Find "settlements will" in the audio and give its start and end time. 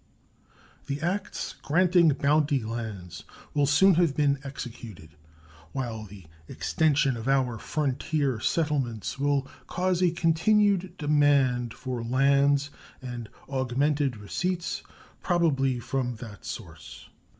8.39-9.47